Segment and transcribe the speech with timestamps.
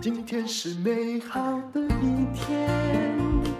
[0.00, 1.40] 今天是美好
[1.72, 2.68] 的一天。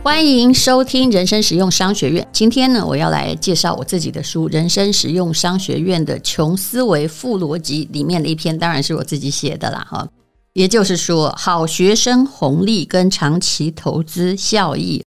[0.02, 2.26] 欢迎收听人生实用商学院。
[2.32, 10.08] 今天呢，我要来介绍我自己的书《人生实用商学院的穷思维富逻辑》里面的一篇，当然是我自己写的啦，哈。
[10.54, 15.04] 也就是说，好学生红利跟长期投资效益。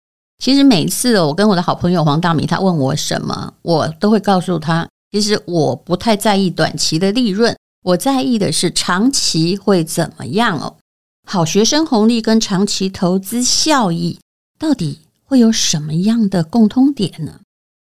[0.42, 10.76] 其实每次我跟我的好朋友黄大米他问我什么，我都会告诉他，其实我不太在意短期的利润，我在意的是长期会怎么样哦。
[11.24, 14.18] 好学生红利跟长期投资效益
[14.58, 17.38] 到底会有什么样的共通点呢？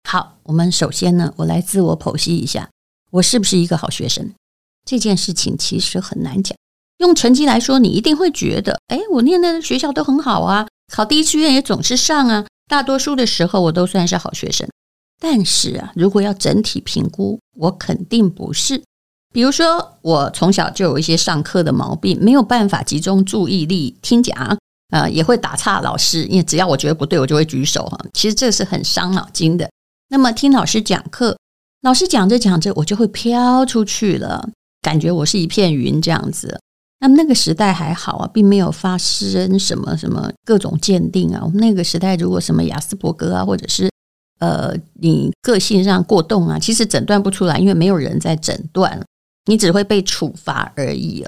[0.02, 2.69] 好，我们首先呢，我来自我剖析一下，
[3.12, 4.32] 我是不是一个好学生？
[4.84, 6.59] 这件事情其实很难讲。
[6.98, 14.68] 用成绩来说，你一定会觉得，哎，我念的学校都很好啊，考第一志愿也总是上啊，大多数的时候我都算是好学生。
[15.22, 18.82] 但是啊，如果要整体评估，我肯定不是。
[19.32, 24.59] 比如说，我从小就有一些上课的毛病，没有办法集中注意力听讲，
[24.90, 27.96] 呃，也会打岔老师，因为只要我觉得不对，我就会举手哈。
[28.12, 29.70] 其实这是很伤脑筋的。
[30.09, 31.38] 那么听老师讲课，
[31.82, 34.51] 老师讲着讲着，我就会飘出去了，
[34.82, 36.59] 感觉我是一片云这样子。
[36.98, 41.40] 那么那个时代还好啊，并没有发生什么什么各种鉴定啊。
[41.45, 43.88] 我们那个时代，如果什么雅斯伯格啊，或者是
[44.43, 49.01] 呃你个性上过动啊，其实诊断不出来，因为没有人在诊断。
[49.46, 51.26] 你只会被处罚而已，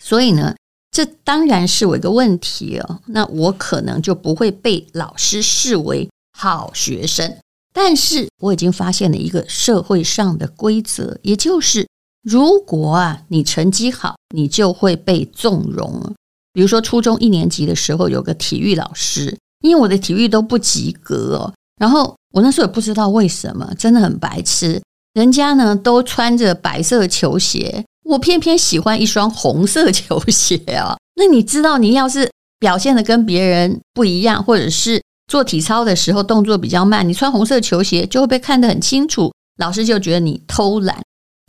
[0.00, 0.52] 所以呢，
[0.90, 2.98] 这当然是我一个问题哦。
[3.06, 7.36] 那我可能就不会被老师视为好学生，
[7.72, 11.86] 但是我已经发现了一个社会上的规则，也就是
[12.24, 16.14] 如果啊你成绩好，你就会被纵容。
[16.52, 24.80] 比如说初中一年级的时候，有个体育老师，因为我的体育都不及格哦，然后我那时候也不知道为什么，真的很白痴。
[25.14, 30.96] 人家呢都穿着白色球鞋，我偏偏喜欢一双红色球鞋啊！
[31.16, 41.00] 那你知道，你要是表现得跟别人不一样，或者是做体操的时候动作比较慢，你穿红色球鞋就会被看得很清楚，老师就觉得你偷懒。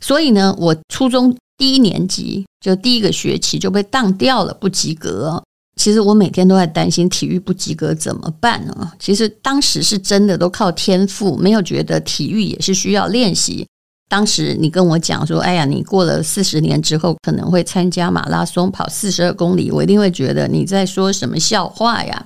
[0.04, 5.42] 所以呢，我初中第一年级就第一个学期就被当掉了，不及格。
[5.76, 8.92] 其实我每天都在担心体育不及格怎么办呢？
[8.98, 13.66] 其实当时是真的都靠天赋，没有觉得体育也是需要练习。
[14.08, 22.24] 当时你跟我讲说：“哎呀，你过了四十年之后可能会参加马拉松，跑四十二公里。”我一定会觉得你在说什么笑话呀？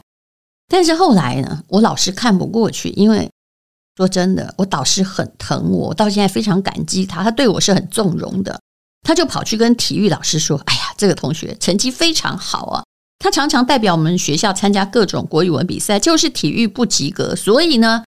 [0.68, 3.28] 但是后来呢，我老师看不过去，因为
[3.96, 8.60] 说真的，我导师很疼我，我到现在非常感激他，他对我是很纵容的。
[9.02, 12.84] 他就跑去跟体育老师说：“哎呀，这个同学成绩非常好啊。”
[13.20, 18.02] 他常常代表我们学校参加各种国语文比赛，就是体育不及格，所以呢，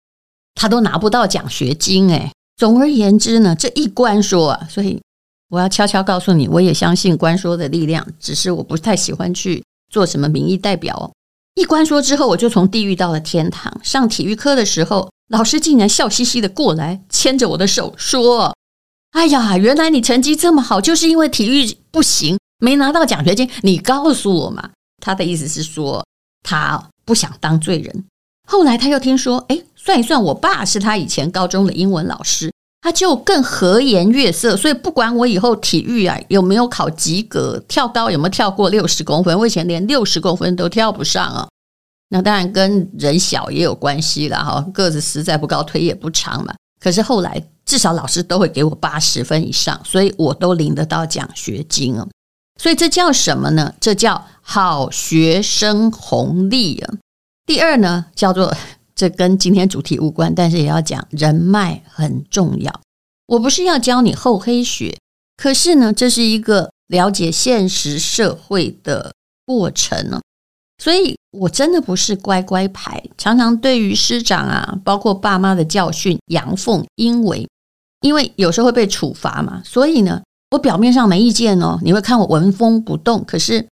[0.55, 2.09] 他都拿不到奖学金。
[2.09, 5.01] 哎，总而言之呢，这一关说啊，所以
[5.49, 9.61] 我要悄悄告诉你，我也相信关说的力量，只是我不太喜欢去
[9.91, 11.11] 做什么民意代表。
[11.55, 13.77] 一关说之后，我就从地狱到了天堂。
[13.83, 18.55] 上体育课的时候，老师竟然笑嘻嘻的过来，牵着我的手说
[19.11, 23.49] ：“哎呀，原来你成绩这么好，就是因为体育不行，没拿到奖学金。
[23.63, 24.69] 你告诉我嘛。”
[25.01, 26.05] 他的意思是说，
[26.43, 28.05] 他不想当罪人。
[28.47, 32.51] 后来他又听说，哎，算一算，我爸是他以前高中的英文老师，
[32.81, 34.55] 他就更和颜悦色。
[34.57, 41.47] 所以不管我以后体育啊有没有考及格，跳高有没有跳过六十公分，我以前连六十公分都跳不上啊。
[42.09, 46.53] 那当然跟人小也有关系了哈，个子实在不高，腿也不长嘛。
[46.79, 52.05] 可是后来至少老师都会给我八十分以上，所以我都领得到奖学金啊。
[52.61, 53.73] 所以这叫什么呢？
[53.81, 56.93] 这叫好学生红利啊。
[57.47, 58.55] 第二呢，叫做
[58.93, 62.81] 这跟今天主题无关，但是也要讲人脉很重要。
[63.25, 64.95] 我不是要教你厚黑学，
[65.37, 70.21] 可是呢，这是一个了解现实社会的过程呢。
[70.77, 77.49] 所以我真的不是乖乖牌，常常对于师长啊，包括爸妈的教训阳奉阴违，
[78.01, 79.63] 因为有时候会被处罚嘛。
[79.65, 80.21] 所以呢。
[80.51, 83.65] 我表面上没意见哦，你会看我纹风不动，可是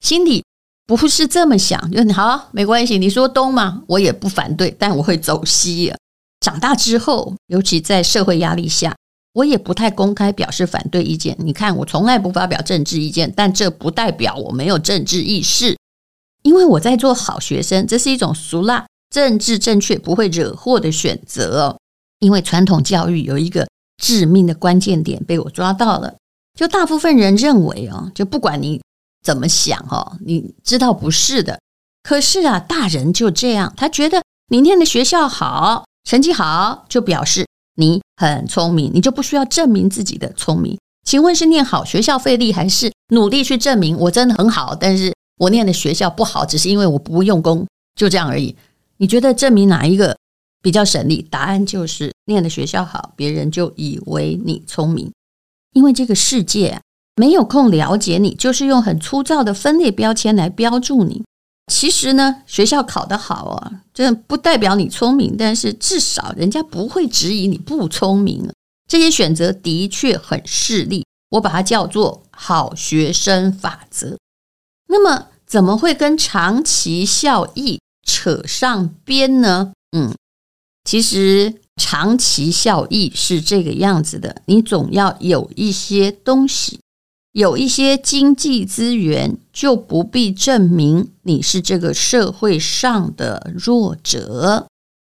[0.00, 0.44] 心里
[0.86, 1.90] 不是这么想。
[1.90, 5.92] 就好，没关系，你说东嘛，我也不反对，但我会走西。
[6.40, 8.94] 长大之后，尤其在社会压力下，
[9.32, 11.34] 我也不太公开表示反对意见。
[11.40, 15.74] 你看，我从来不发表政治意见，但这不代表我没有政治意识，
[16.42, 21.78] 因为我在做好学生，这是一种俗辣、政治正确、不会惹祸的选择。
[22.18, 23.66] 因为传统教育有一个
[23.96, 26.14] 致命的关键点被我抓到了。
[26.56, 28.80] 就大部分人认为哦，就不管你
[29.22, 31.60] 怎么想哦，你知道不是的。
[32.02, 40.78] 可是啊，大人就这样，他觉得你念的学校好，成绩好，就表示你很聪明，你就不需要证明自己的聪明。
[41.04, 44.74] 请问是念好学校费力，还是努力去证明我真的很好？
[44.74, 48.56] 但是我念的学校不好，只是因为我不用功，就这样而已。
[48.96, 50.16] 你觉得证明哪一个
[50.62, 51.20] 比较省力？
[51.30, 55.12] 答案就是念的学校好，别人就以为你聪明。
[55.76, 56.80] 因为这个世界，
[57.16, 61.22] 没有空了解你，就是用很粗糙的分类标签来标注你。
[61.70, 68.50] 其实呢，学校考得好啊，这不代表你聪明，但是至少人家不会质疑你不聪明。
[68.88, 74.16] 这些选择的确很势利，我把它叫做好学生法则。
[74.88, 79.72] 那么，怎么会跟长期效益扯上边呢？
[79.94, 80.14] 嗯，
[80.84, 86.80] 其实长期效益是这个样子的：你总要有一些东西，
[87.32, 94.66] 有一些经济资源，就不必证明你是这个社会上的弱者。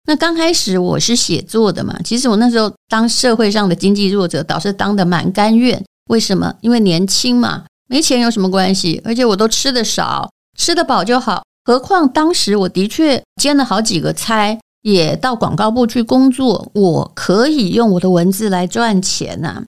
[0.06, 5.80] 那刚开始我是写作的嘛，其实我那时候当社会上的经济弱者，倒是当得蛮甘愿。
[6.10, 6.54] 为什么？
[6.60, 9.00] 因为年轻嘛，没钱有什么关系？
[9.04, 11.44] 而且我都吃得少，吃得饱就好。
[11.64, 19.64] 何况当时我的确兼了好几个差，也到广告部去工作，我可以用我的文字来赚钱呐、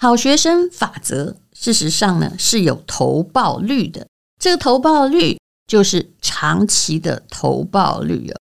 [0.00, 4.06] 好学生法则，事实上呢是有投报率的，
[4.40, 8.36] 这个投报率就是长期的投报率哦。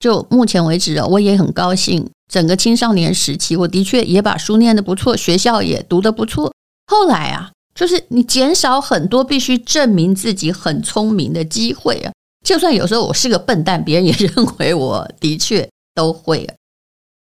[0.00, 2.08] 就目前为止啊，我也很高兴。
[2.32, 6.52] 整个青少年时期，我的确也把书念得不错，学校也读得不错。
[6.86, 12.12] 后来啊，就是你减少很多必须证明自己很聪明的机会啊。
[12.44, 16.54] 就算有时候我是个笨蛋，别人也认为我的确都会啊。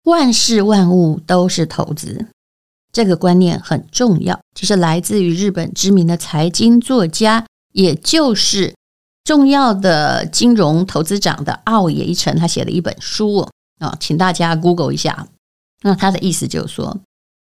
[0.03, 2.27] 万事万物都是投资，
[2.91, 4.39] 这个观念很重要。
[4.55, 8.73] 这是来自于日本知名的财经作家，也就是。
[9.23, 13.45] 重要的金融投资长的奥野一成，他写了一本书
[13.77, 15.27] 啊，请大家 Google 一下。
[15.81, 16.97] 那他的意思就是说，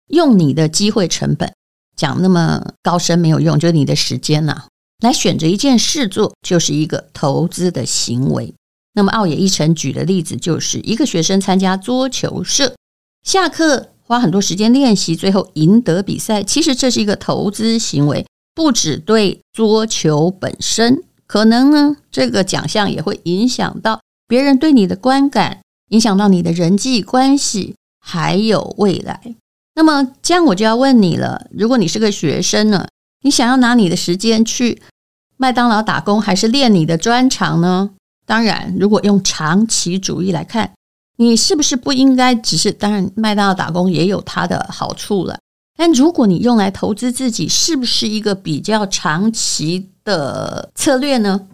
[0.07, 1.53] 用你的机会成本
[1.95, 4.65] 讲那么高深没有用，就是你的时间呐，
[5.01, 8.55] 来选择一件事做，就是一个投资的行为。
[8.95, 12.75] 那么奥野一成举的例子就是一个学生参加桌球社，
[13.23, 16.43] 下课花很多时间练习，最后赢得比赛。
[16.43, 18.25] 其实这是一个投资行为，
[18.55, 21.03] 不只对桌球本身。
[21.27, 29.35] 可能呢，这个奖项也会影响到别人对你的观感，影响到你的人际关系，还有未来。
[29.75, 32.87] 那么这样我就要问你了：如果你是个学生呢，
[33.25, 34.83] 你想要拿你的时间去
[35.39, 37.91] 麦当劳打工，还是练你的专长呢？
[38.27, 40.73] 当然，如果用长期主义来看，
[41.17, 42.71] 你是不是不应该只是？
[42.71, 45.39] 当然，麦当劳打工也有它的好处了。
[45.77, 51.49] 但如果你用来投资自己，是不是一个比较长期的策略呢？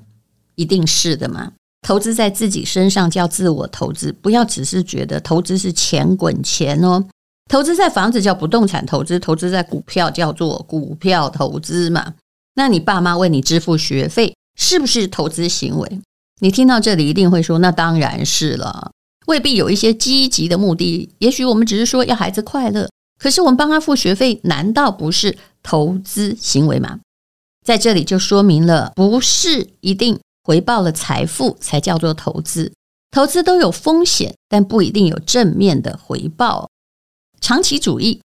[0.56, 1.52] 一定是的嘛。
[1.87, 7.05] 投资在自己身上叫自我投资，不要只是觉得投资是钱滚钱哦。
[7.50, 12.14] 投资在房子叫不动产投资，投资在股票叫做股票投资嘛。
[12.55, 16.00] 那你爸妈为你支付学费，是不是投资行为？
[16.41, 18.93] 你听到这里一定会说，那当然是了，
[19.26, 21.11] 未必有一些积极的目的。
[21.19, 22.88] 也许我们只是说要孩子快乐。
[23.19, 27.00] 可是我们帮他付学费，难道不是投资行为吗？
[27.67, 32.73] 在这里就说明了，不是一定回报了财富才叫做投资。
[33.11, 36.69] 投资都有风险，但不一定有正面的回报。
[37.40, 38.20] 长期主义，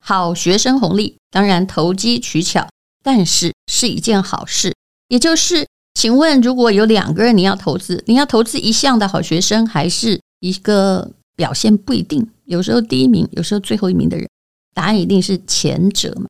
[0.00, 2.68] 好学生红利，当然投机取巧，
[3.02, 4.74] 但是是一件好事。
[5.08, 14.28] 也就是，请问，如果有两个人你要投资，你要投资一项的好学生，还是一个表现不一定，有时候第一名，有时候最后一名的人？
[14.74, 16.26] 答案一定是前者嘛，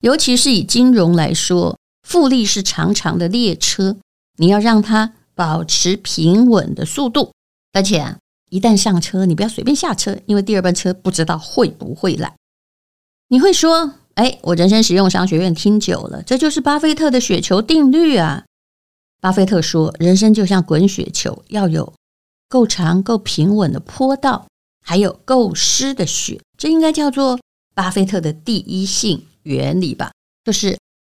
[0.00, 1.76] 尤其是以金融来说，
[2.06, 3.96] 复利是长长的列车，
[4.36, 7.32] 你要让它保持平稳的速度，
[7.72, 8.16] 而且，
[8.50, 12.34] 一旦上车，你不要随便下车，因为第二班车不知道会不会来。
[13.28, 18.44] 你会说，哎，我人生实用商学院听久了，这就是巴菲特的雪球定律啊。
[19.20, 21.94] 巴菲特说，人生就像滚雪球，要有
[22.48, 24.46] 够长、够平稳的坡道，
[24.84, 27.38] 还有够湿的雪，这应该叫做。
[27.72, 30.10] 巴菲特的第一性原理吧，
[30.44, 30.76] 就是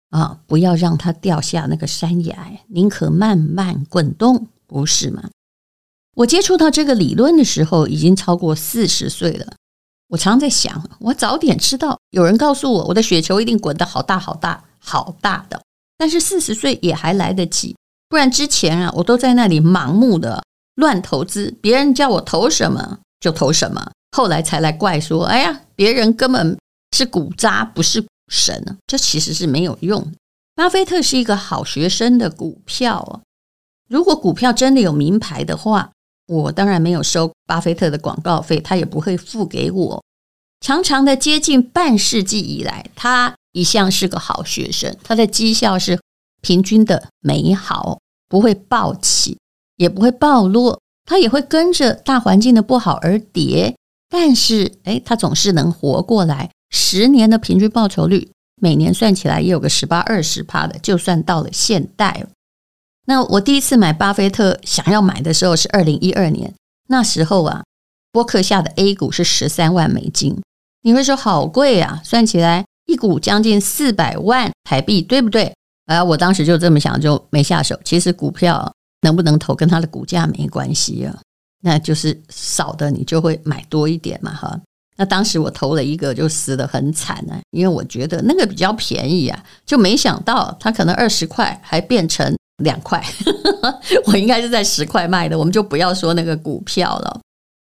[0.09, 5.29] 啊，不要让它掉下那个山崖，宁可慢慢滚动，不是吗？
[6.15, 9.53] 我接触到这个理论的时候，已经超过四十岁了。
[10.09, 15.61] 我常在想，我早点知道，有人告诉我，我的雪球一定滚得好大好大好大的。
[15.97, 17.75] 但是四十岁也还来得及，
[18.09, 20.43] 不然之前啊，我都在那里盲目的
[20.75, 23.91] 乱投资，别人叫我投什么就投什么。
[24.11, 26.57] 后来才来怪说：“哎呀，别人根本
[26.97, 30.11] 是股渣，不是股神。”这其实是没有用。
[30.55, 33.21] 巴菲特是一个好学生的股票哦。
[33.87, 35.91] 如果股票真的有名牌的话，
[36.31, 40.01] 我当然没有收巴菲特的广告费，他也不会付给我。
[40.61, 45.99] 长长的接近半世纪以来，他一向是个好学生，他的绩效是
[46.41, 49.37] 平均的美好，不会暴起，
[49.75, 53.75] 也不会暴落，他也会跟着大环境的不好而跌，
[54.09, 56.49] 但是，哎，他总是能活过来。
[56.69, 62.25] 十年的平均报酬率，每年算起来也有个十八二十趴的，就算到了现代。
[63.05, 66.53] 那我第一次买巴菲特想要买的时候是二零一二年，
[66.87, 67.63] 那时候啊，
[68.11, 70.39] 波克下的 A 股是十三万美金。
[70.83, 75.53] 你会说好贵啊，算起来一股将近四百万台币，对不对？
[75.85, 77.79] 啊，我当时就这么想，就没下手。
[77.83, 81.15] 其实股票能不能投跟它的股价没关系啊，
[81.61, 84.59] 那就是少的你就会买多一点嘛，哈。
[84.97, 93.03] 那当时我投了一个就死得很惨啊，因为我觉得那个比较便宜啊，就没想到它可能二十块还变成两块，
[94.07, 97.21] 我应该是在十块卖的，我们就不要说那个股票了。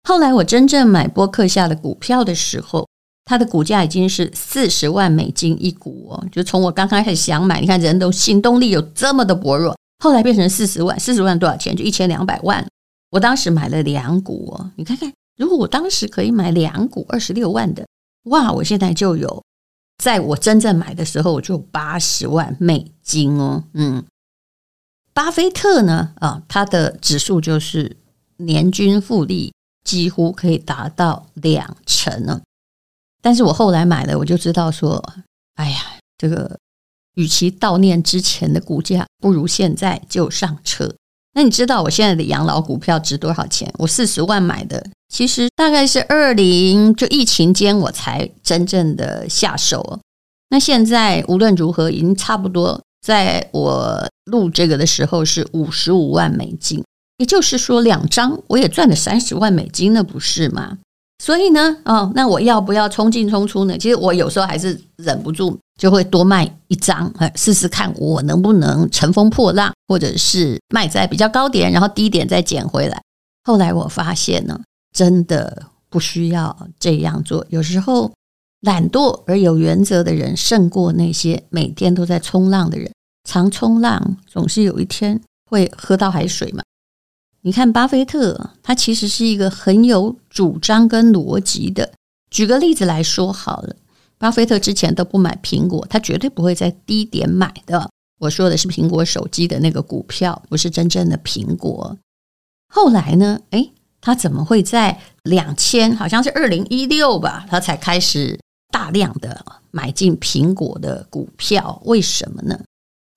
[0.08, 2.86] 后来我真正买波克夏的股票的时候。
[3.30, 11.76] 它的股价已经是四十万美金一股哦，就从我刚开始想买，你看人都行动力有这么的薄弱，后来变成四十万，四十万多少钱？
[11.76, 12.66] 就一千两百万。
[13.10, 17.86] 我当时买了两股哦，你看看，如果我当时可以买两股二十六万的，
[18.30, 19.42] 哇，我现在就有，
[20.02, 24.02] 在我真正买的时候我就有八十万美金哦，嗯，
[25.18, 27.96] 巴菲特呢，啊，他的指数就是
[28.36, 29.52] 年均复利
[29.84, 32.40] 几乎可以达到两成呢。
[33.20, 35.04] 但是我后来买了，我就知道说，
[35.56, 35.80] 哎呀，
[36.16, 36.56] 这个
[37.16, 40.94] 与其悼念之前的股价，不如现在就上车。
[41.32, 43.68] 那你知道我现在的养老股票值多少钱？
[43.78, 49.98] 我四十万买的，其实大概是二零就疫情间我才真正的下手。
[50.50, 56.84] 那现在无论如何，已经差不多在我录这个的时候是五十五万美金，
[57.18, 60.78] 也就是说两张我也赚了三十万美金，那不是吗？
[61.22, 63.76] 所以呢，哦，那我要不要冲进冲出呢？
[63.76, 73.02] 其实我有时候还是忍不住，就会多卖一张，试试看我能不能乘风破浪，或者是卖在比较高点，然后低点再捡回来。
[73.42, 74.60] 后来我发现呢，
[74.94, 77.44] 真的不需要这样做。
[77.48, 78.12] 有时候
[78.60, 82.90] 懒惰而有原则的人，胜过那些每天都在冲浪的人。
[83.28, 86.62] 常冲浪总是有一天会喝到海水嘛。
[87.42, 91.92] 你看，巴菲特他其实是一个很有主张跟逻辑的。
[92.30, 93.76] 举个例子来说好了，
[94.18, 97.88] 巴菲特之前都不买苹果，他绝对不会在低点买的。
[98.18, 101.96] 我说的是苹果手机的那个股票，不是真正的苹果。
[102.74, 103.40] 后来呢？
[103.50, 108.38] 诶，他怎么会在两千，好像是二零一六吧，他才开始
[108.70, 111.80] 大量的买进苹果的股票？
[111.84, 112.58] 为什么呢？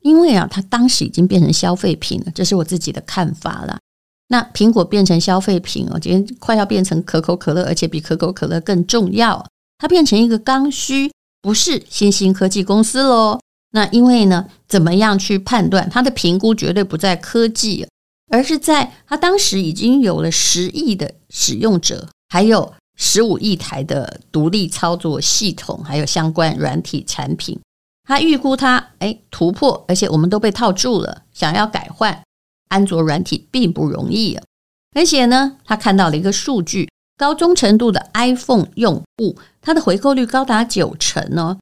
[0.01, 3.77] 因为啊，他当时已经变成消费品了，这是我自己的看法了。
[4.29, 9.45] 那苹果变成消费品哦，今天快要变成可口可乐，而且比可口可乐更重要。
[9.77, 13.39] 它变成一个刚需，不是新兴科技公司喽。
[13.73, 17.87] 那因为呢，怎么样去判断它的评估绝对不在科技，
[18.31, 27.59] 而是在它当时已经有了十亿的使用者，还有十五亿台的独立操作系统，还有相关软体产品。
[28.03, 32.21] 他预估它诶突破，而且我们都被套住了，想要改换。
[32.69, 34.43] 安卓软体并不容易啊，
[34.95, 41.57] 而且呢，他看到了一个数据，高忠诚度的 iPhone 用户，它的回购率高达九成哦。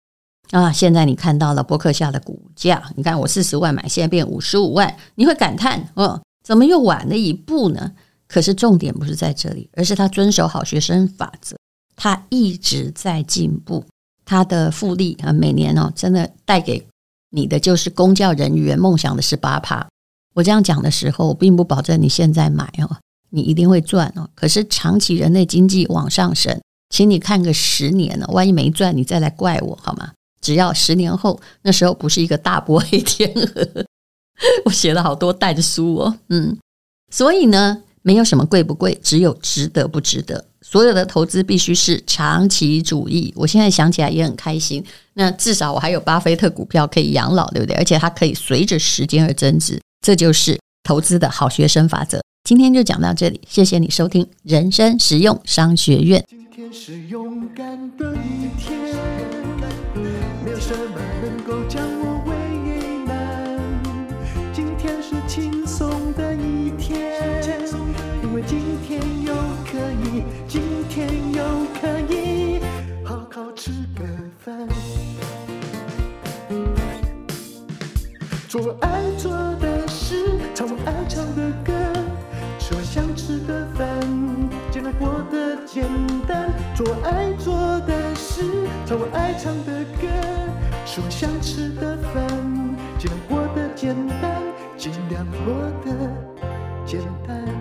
[0.52, 7.94] 啊，现在你看到了波克夏的股价，你看我四十万买，现在变五十五万，你会感叹，哦，怎么又晚了一步呢？
[8.30, 11.58] 可是重点不是在这里，而是他遵守好学生法则，
[11.96, 13.84] 他一直在进步，
[14.24, 16.88] 他的复利啊，每年哦，真的带给
[17.32, 19.88] 你的就是公教人员梦想的十八趴。
[20.36, 22.98] 我这样讲的时候，我并不保证你现在买哦，
[23.32, 24.30] 你一定会赚哦。
[24.36, 30.12] 可是长期人类经济往上升，请你看个十年哦，万一没赚，你再来怪我好吗？
[30.40, 33.86] 只要十年后，那时候不是一个大波黑天鹅。
[34.64, 36.58] 我写了好多带的书哦，嗯，
[37.12, 40.44] 所以呢，没有什么贵不贵，只有值得不值得。
[40.64, 43.32] 所有的投资必须是长期主义。
[43.36, 44.84] 我现在想起来也很开心。
[45.14, 47.76] 那至少我还有巴菲特股票可以养老，对不对？
[47.76, 49.80] 而且它可以随着时间而增值。
[50.04, 52.20] 这就是投资的好学生法则。
[52.44, 56.26] 今天就讲到这里，谢谢你收听人生实用商学院。
[56.28, 58.76] 今天是勇敢的一天，
[60.44, 61.64] 没有什么能够
[78.50, 80.26] 做我爱做的事。
[80.56, 81.72] 唱我爱唱的歌，
[82.58, 83.88] 吃我想吃的饭，
[84.72, 85.56] 尽量过得。
[85.68, 85.86] 简
[86.28, 88.42] 单，做我爱做的事，
[88.88, 90.08] 唱我爱唱的歌，
[90.84, 92.28] 吃我想吃的饭，
[92.98, 94.42] 尽量过得简单，
[94.76, 95.54] 尽量过
[95.86, 95.94] 得
[96.88, 97.59] 简单。